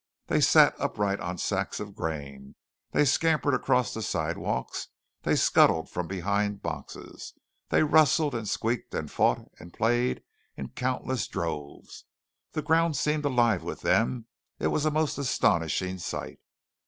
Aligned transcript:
They 0.25 0.41
sat 0.41 0.73
upright 0.79 1.19
on 1.19 1.37
sacks 1.37 1.79
of 1.79 1.93
grain; 1.93 2.55
they 2.89 3.05
scampered 3.05 3.53
across 3.53 3.93
the 3.93 4.01
sidewalks; 4.01 4.87
they 5.21 5.35
scuttled 5.35 5.91
from 5.91 6.07
behind 6.07 6.63
boxes; 6.63 7.33
they 7.69 7.83
rustled 7.83 8.33
and 8.33 8.49
squeaked 8.49 8.95
and 8.95 9.11
fought 9.11 9.47
and 9.59 9.71
played 9.71 10.23
in 10.57 10.69
countless 10.69 11.27
droves. 11.27 12.05
The 12.53 12.63
ground 12.63 12.97
seemed 12.97 13.25
alive 13.25 13.61
with 13.61 13.81
them. 13.81 14.25
It 14.57 14.69
was 14.69 14.85
a 14.85 14.89
most 14.89 15.19
astonishing 15.19 15.99
sight. 15.99 16.39